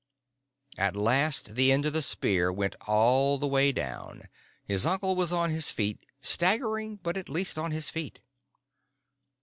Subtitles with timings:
[0.79, 4.23] At last the end of the spear went all the way down.
[4.65, 8.19] His uncle was on his feet, staggering, but at least on his feet.